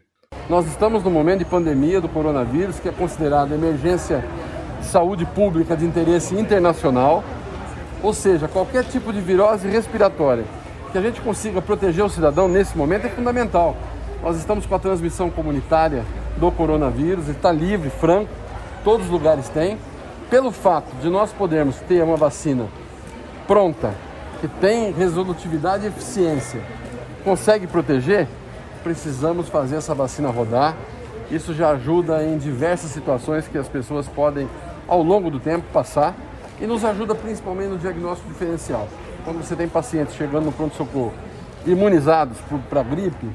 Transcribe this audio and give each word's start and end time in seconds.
Nós 0.49 0.67
estamos 0.67 1.01
no 1.05 1.09
momento 1.09 1.39
de 1.39 1.45
pandemia 1.45 2.01
do 2.01 2.09
coronavírus, 2.09 2.81
que 2.81 2.89
é 2.89 2.91
considerada 2.91 3.55
emergência 3.55 4.25
de 4.81 4.87
saúde 4.87 5.25
pública 5.27 5.77
de 5.77 5.85
interesse 5.85 6.35
internacional, 6.35 7.23
ou 8.03 8.13
seja, 8.13 8.49
qualquer 8.49 8.83
tipo 8.83 9.13
de 9.13 9.21
virose 9.21 9.69
respiratória. 9.69 10.43
Que 10.91 10.97
a 10.97 11.01
gente 11.01 11.21
consiga 11.21 11.61
proteger 11.61 12.03
o 12.03 12.09
cidadão 12.09 12.49
nesse 12.49 12.77
momento 12.77 13.05
é 13.05 13.09
fundamental. 13.09 13.77
Nós 14.21 14.35
estamos 14.35 14.65
com 14.65 14.75
a 14.75 14.79
transmissão 14.79 15.29
comunitária 15.29 16.03
do 16.35 16.51
coronavírus, 16.51 17.29
está 17.29 17.53
livre, 17.53 17.89
franco 17.89 18.40
todos 18.83 19.07
os 19.07 19.11
lugares 19.11 19.49
têm. 19.49 19.77
Pelo 20.29 20.51
fato 20.51 20.95
de 21.01 21.09
nós 21.09 21.33
podermos 21.33 21.75
ter 21.81 22.01
uma 22.03 22.15
vacina 22.15 22.67
pronta, 23.47 23.93
que 24.39 24.47
tem 24.47 24.91
resolutividade 24.93 25.83
e 25.83 25.87
eficiência, 25.87 26.61
consegue 27.23 27.67
proteger, 27.67 28.27
precisamos 28.81 29.49
fazer 29.49 29.75
essa 29.75 29.93
vacina 29.93 30.29
rodar. 30.29 30.75
Isso 31.29 31.53
já 31.53 31.71
ajuda 31.71 32.23
em 32.23 32.37
diversas 32.37 32.91
situações 32.91 33.47
que 33.47 33.57
as 33.57 33.67
pessoas 33.67 34.07
podem, 34.07 34.49
ao 34.87 35.03
longo 35.03 35.29
do 35.29 35.39
tempo, 35.39 35.65
passar 35.73 36.15
e 36.59 36.65
nos 36.65 36.83
ajuda 36.85 37.13
principalmente 37.13 37.69
no 37.69 37.77
diagnóstico 37.77 38.29
diferencial. 38.29 38.87
Quando 39.23 39.45
você 39.45 39.55
tem 39.55 39.67
pacientes 39.67 40.15
chegando 40.15 40.45
no 40.45 40.51
pronto-socorro 40.51 41.13
imunizados 41.65 42.37
para 42.69 42.83
gripe, 42.83 43.29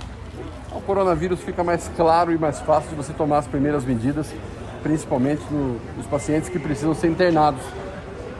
o 0.72 0.80
coronavírus 0.80 1.40
fica 1.40 1.62
mais 1.62 1.90
claro 1.96 2.32
e 2.32 2.38
mais 2.38 2.60
fácil 2.60 2.90
de 2.90 2.96
você 2.96 3.12
tomar 3.12 3.38
as 3.38 3.46
primeiras 3.46 3.84
medidas 3.84 4.32
principalmente 4.82 5.42
no, 5.50 5.78
nos 5.96 6.06
pacientes 6.06 6.48
que 6.48 6.58
precisam 6.58 6.94
ser 6.94 7.08
internados. 7.08 7.62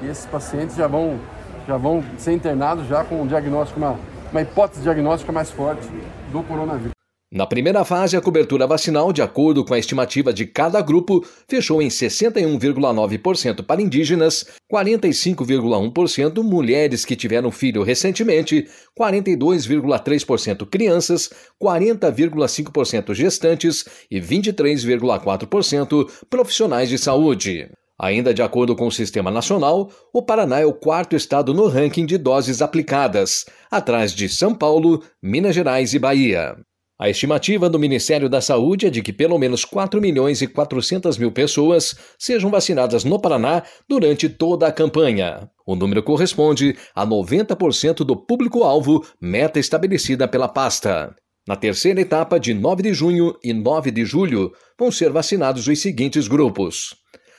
E 0.02 0.06
esses 0.06 0.26
pacientes 0.26 0.76
já 0.76 0.86
vão, 0.86 1.18
já 1.66 1.76
vão 1.76 2.04
ser 2.18 2.32
internados 2.32 2.86
já 2.86 3.04
com 3.04 3.22
um 3.22 3.26
diagnóstico, 3.26 3.78
uma, 3.78 3.96
uma 4.30 4.42
hipótese 4.42 4.82
diagnóstica 4.82 5.32
mais 5.32 5.50
forte 5.50 5.88
do 6.32 6.42
coronavírus. 6.42 6.95
Na 7.36 7.46
primeira 7.46 7.84
fase, 7.84 8.16
a 8.16 8.20
cobertura 8.22 8.66
vacinal, 8.66 9.12
de 9.12 9.20
acordo 9.20 9.62
com 9.62 9.74
a 9.74 9.78
estimativa 9.78 10.32
de 10.32 10.46
cada 10.46 10.80
grupo, 10.80 11.22
fechou 11.46 11.82
em 11.82 11.88
61,9% 11.88 13.62
para 13.62 13.82
indígenas, 13.82 14.46
45,1% 14.72 16.42
mulheres 16.42 17.04
que 17.04 17.14
tiveram 17.14 17.52
filho 17.52 17.82
recentemente, 17.82 18.66
42,3% 18.98 20.66
crianças, 20.66 21.28
40,5% 21.62 23.12
gestantes 23.12 23.84
e 24.10 24.18
23,4% 24.18 26.10
profissionais 26.30 26.88
de 26.88 26.96
saúde. 26.96 27.68
Ainda 28.00 28.32
de 28.32 28.40
acordo 28.40 28.74
com 28.74 28.86
o 28.86 28.92
Sistema 28.92 29.30
Nacional, 29.30 29.90
o 30.10 30.22
Paraná 30.22 30.60
é 30.60 30.64
o 30.64 30.72
quarto 30.72 31.14
estado 31.14 31.52
no 31.52 31.68
ranking 31.68 32.06
de 32.06 32.16
doses 32.16 32.62
aplicadas, 32.62 33.44
atrás 33.70 34.14
de 34.14 34.26
São 34.26 34.54
Paulo, 34.54 35.02
Minas 35.22 35.54
Gerais 35.54 35.92
e 35.92 35.98
Bahia. 35.98 36.56
A 36.98 37.10
estimativa 37.10 37.68
do 37.68 37.78
Ministério 37.78 38.26
da 38.26 38.40
Saúde 38.40 38.86
é 38.86 38.90
de 38.90 39.02
que 39.02 39.12
pelo 39.12 39.38
menos 39.38 39.66
4 39.66 40.00
milhões 40.00 40.40
e 40.40 40.46
400 40.46 41.18
mil 41.18 41.30
pessoas 41.30 41.94
sejam 42.18 42.50
vacinadas 42.50 43.04
no 43.04 43.20
Paraná 43.20 43.62
durante 43.86 44.30
toda 44.30 44.66
a 44.66 44.72
campanha. 44.72 45.50
O 45.66 45.76
número 45.76 46.02
corresponde 46.02 46.74
a 46.94 47.06
90% 47.06 47.96
do 47.96 48.16
público-alvo, 48.16 49.04
meta 49.20 49.58
estabelecida 49.58 50.26
pela 50.26 50.48
pasta. 50.48 51.14
Na 51.46 51.54
terceira 51.54 52.00
etapa, 52.00 52.40
de 52.40 52.54
9 52.54 52.84
de 52.84 52.94
junho 52.94 53.36
e 53.44 53.52
9 53.52 53.90
de 53.90 54.04
julho, 54.06 54.50
vão 54.78 54.90
ser 54.90 55.10
vacinados 55.10 55.68
os 55.68 55.78
seguintes 55.78 56.26
grupos: 56.26 56.96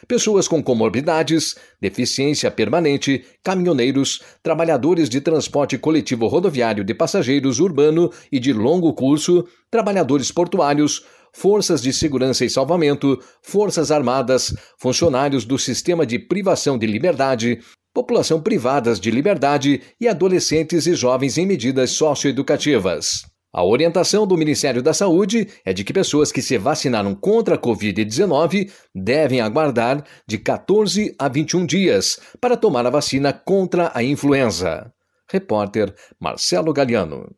pessoas 0.07 0.47
com 0.47 0.61
comorbidades, 0.61 1.55
deficiência 1.79 2.51
permanente, 2.51 3.23
caminhoneiros, 3.43 4.21
trabalhadores 4.43 5.09
de 5.09 5.21
transporte 5.21 5.77
coletivo 5.77 6.27
rodoviário 6.27 6.83
de 6.83 6.93
passageiros 6.93 7.59
urbano 7.59 8.11
e 8.31 8.39
de 8.39 8.51
longo 8.51 8.93
curso, 8.93 9.47
trabalhadores 9.71 10.31
portuários, 10.31 11.05
forças 11.33 11.81
de 11.81 11.93
segurança 11.93 12.43
e 12.43 12.49
salvamento, 12.49 13.19
forças 13.41 13.91
armadas, 13.91 14.53
funcionários 14.79 15.45
do 15.45 15.57
sistema 15.57 16.05
de 16.05 16.17
privação 16.17 16.77
de 16.77 16.87
liberdade, 16.87 17.59
população 17.93 18.41
privadas 18.41 18.99
de 18.99 19.09
liberdade 19.09 19.81
e 19.99 20.07
adolescentes 20.07 20.85
e 20.87 20.93
jovens 20.93 21.37
em 21.37 21.45
medidas 21.45 21.91
socioeducativas. 21.91 23.36
A 23.57 23.63
orientação 23.63 24.27
do 24.27 24.37
Ministério 24.37 24.83
da 24.83 24.93
Saúde 24.93 25.47
é 25.65 25.73
de 25.73 25.83
que 25.83 25.91
pessoas 25.91 26.31
que 26.31 26.43
se 26.43 26.59
vacinaram 26.59 27.15
contra 27.15 27.55
a 27.55 27.57
Covid-19 27.57 28.71
devem 28.93 29.41
aguardar 29.41 30.05
de 30.27 30.37
14 30.37 31.15
a 31.17 31.27
21 31.27 31.65
dias 31.65 32.19
para 32.39 32.55
tomar 32.55 32.85
a 32.85 32.91
vacina 32.91 33.33
contra 33.33 33.89
a 33.95 34.03
influenza. 34.03 34.93
Repórter 35.27 35.91
Marcelo 36.19 36.71
Galiano. 36.71 37.35